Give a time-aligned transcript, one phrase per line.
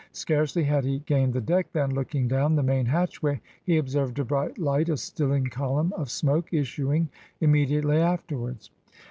[0.13, 4.25] Scarcely had he gained the deck, than, looking down the main hatchway, he observed a
[4.25, 7.07] bright light, a stilling column of smoke issuing
[7.39, 8.71] immediately afterwards.